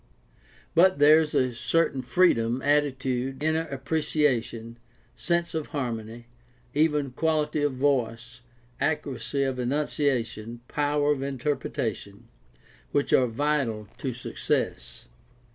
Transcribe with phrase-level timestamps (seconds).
[0.73, 4.79] But there is a certain freedom, attitude, inner appreciation,
[5.15, 6.25] sense of har mony,
[6.73, 8.41] even quality of voice,
[8.79, 12.29] accuracy of enunciation, power of interpretation,
[12.91, 15.05] which are vital to success.